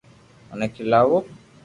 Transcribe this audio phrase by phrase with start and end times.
[0.47, 1.17] منو کيلاوُ